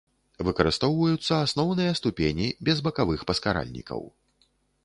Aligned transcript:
Выкарыстоўваюцца 0.45 1.33
асноўныя 1.47 1.91
ступені, 1.99 2.47
без 2.71 2.77
бакавых 2.89 3.19
паскаральнікаў. 3.33 4.01